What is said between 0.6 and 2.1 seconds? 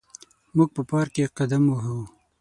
په پارک کې قدم وهو.